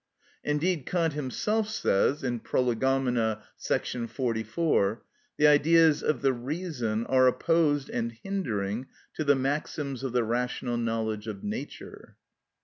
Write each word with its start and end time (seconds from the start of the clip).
Indeed 0.43 0.87
Kant 0.87 1.13
himself 1.13 1.69
says 1.69 2.23
(Prolegomena,§ 2.43 3.43
44), 4.09 5.03
"The 5.37 5.47
Ideas 5.47 6.01
of 6.01 6.23
the 6.23 6.33
reason 6.33 7.05
are 7.05 7.27
opposed 7.27 7.87
and 7.87 8.11
hindering 8.11 8.87
to 9.13 9.23
the 9.23 9.35
maxims 9.35 10.01
of 10.03 10.11
the 10.13 10.23
rational 10.23 10.77
knowledge 10.77 11.27
of 11.27 11.43
nature." 11.43 12.15